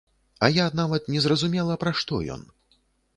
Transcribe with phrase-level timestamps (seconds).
[0.45, 2.41] А я нават не зразумела, пра што ён!